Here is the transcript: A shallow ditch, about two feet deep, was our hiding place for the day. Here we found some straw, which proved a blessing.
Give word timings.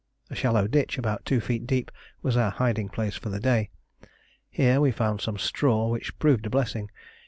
A 0.31 0.35
shallow 0.35 0.67
ditch, 0.67 0.97
about 0.97 1.25
two 1.27 1.39
feet 1.39 1.67
deep, 1.67 1.91
was 2.23 2.35
our 2.35 2.49
hiding 2.49 2.89
place 2.89 3.15
for 3.15 3.29
the 3.29 3.39
day. 3.39 3.69
Here 4.49 4.81
we 4.81 4.89
found 4.91 5.21
some 5.21 5.37
straw, 5.37 5.89
which 5.89 6.17
proved 6.17 6.47
a 6.47 6.49
blessing. 6.49 6.89